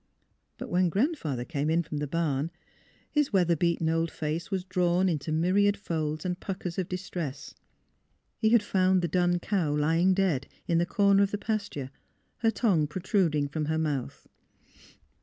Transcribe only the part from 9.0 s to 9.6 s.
THE HEART OF PHILURA